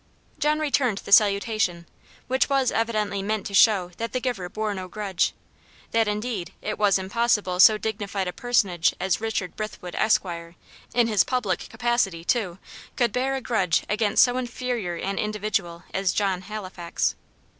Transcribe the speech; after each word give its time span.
John 0.39 0.57
returned 0.59 0.97
the 0.97 1.11
salutation, 1.11 1.85
which 2.25 2.49
was 2.49 2.71
evidently 2.71 3.21
meant 3.21 3.45
to 3.45 3.53
show 3.53 3.91
that 3.97 4.13
the 4.13 4.19
giver 4.19 4.49
bore 4.49 4.73
no 4.73 4.87
grudge; 4.87 5.33
that, 5.91 6.07
indeed, 6.07 6.53
it 6.59 6.79
was 6.79 6.97
impossible 6.97 7.59
so 7.59 7.77
dignified 7.77 8.27
a 8.27 8.33
personage 8.33 8.95
as 8.99 9.21
Richard 9.21 9.55
Brithwood, 9.55 9.93
Esquire, 9.93 10.55
in 10.95 11.05
his 11.05 11.23
public 11.23 11.69
capacity, 11.69 12.23
too, 12.25 12.57
could 12.95 13.11
bear 13.13 13.35
a 13.35 13.41
grudge 13.41 13.83
against 13.87 14.23
so 14.23 14.37
inferior 14.37 14.95
an 14.95 15.19
individual 15.19 15.83
as 15.93 16.13
John 16.13 16.41
Halifax. 16.41 17.13